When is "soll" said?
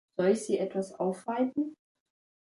0.17-0.29